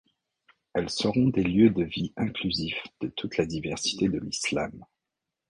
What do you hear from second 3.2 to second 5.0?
la diversité de l’islam.